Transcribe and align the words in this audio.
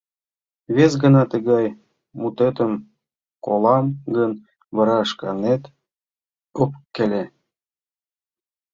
Вес 0.75 0.93
гана 1.03 1.23
тыгай 1.31 1.65
мутетым 2.19 2.71
колам 3.45 3.85
гын, 4.15 4.31
вара 4.75 4.97
шканет 5.09 5.63
ӧпкеле... 6.61 7.23